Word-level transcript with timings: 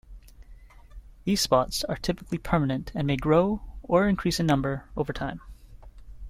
These 1.25 1.41
spots 1.41 1.83
are 1.83 1.95
typically 1.95 2.39
permanent, 2.39 2.91
and 2.95 3.05
may 3.05 3.17
grow 3.17 3.61
or 3.83 4.07
increase 4.07 4.39
in 4.39 4.47
number 4.47 4.85
over 4.97 5.13
time. 5.13 5.41